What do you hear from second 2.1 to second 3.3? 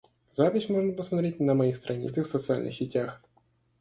в социальных сетях.